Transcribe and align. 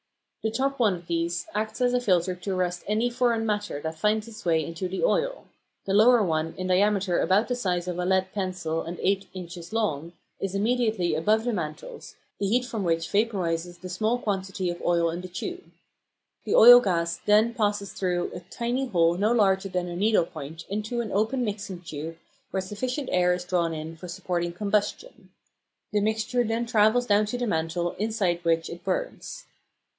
The 0.41 0.49
top 0.49 0.79
one 0.79 0.95
of 0.95 1.05
these 1.05 1.45
acts 1.53 1.79
as 1.81 1.93
a 1.93 2.01
filter 2.01 2.33
to 2.33 2.55
arrest 2.55 2.83
any 2.87 3.11
foreign 3.11 3.45
matter 3.45 3.79
that 3.81 3.99
finds 3.99 4.27
its 4.27 4.43
way 4.43 4.65
into 4.65 4.87
the 4.87 5.03
oil; 5.03 5.45
the 5.85 5.93
lower 5.93 6.23
one, 6.23 6.55
in 6.57 6.65
diameter 6.65 7.19
about 7.19 7.47
the 7.47 7.53
size 7.55 7.87
of 7.87 7.99
a 7.99 8.05
lead 8.05 8.33
pencil 8.33 8.81
and 8.81 8.97
eight 9.03 9.27
inches 9.35 9.71
long, 9.71 10.13
is 10.39 10.55
immediately 10.55 11.13
above 11.13 11.43
the 11.43 11.53
mantles, 11.53 12.15
the 12.39 12.47
heat 12.47 12.65
from 12.65 12.83
which 12.83 13.11
vaporises 13.11 13.79
the 13.81 13.89
small 13.89 14.17
quantity 14.17 14.71
of 14.71 14.81
oil 14.81 15.11
in 15.11 15.21
the 15.21 15.27
tube. 15.27 15.65
The 16.45 16.55
oil 16.55 16.79
gas 16.79 17.17
then 17.27 17.53
passes 17.53 17.93
through 17.93 18.31
a 18.33 18.39
tiny 18.39 18.87
hole 18.87 19.19
no 19.19 19.31
larger 19.31 19.69
than 19.69 19.87
a 19.87 19.95
needle 19.95 20.25
point 20.25 20.65
into 20.67 21.01
an 21.01 21.11
open 21.11 21.45
mixing 21.45 21.81
tube 21.81 22.17
where 22.49 22.61
sufficient 22.61 23.09
air 23.11 23.35
is 23.35 23.45
drawn 23.45 23.75
in 23.75 23.95
for 23.95 24.07
supporting 24.07 24.53
combustion. 24.53 25.29
The 25.93 26.01
mixture 26.01 26.43
then 26.43 26.65
travels 26.65 27.05
down 27.05 27.27
to 27.27 27.37
the 27.37 27.45
mantle, 27.45 27.91
inside 27.99 28.43
which 28.43 28.67
it 28.71 28.83
burns. 28.83 29.45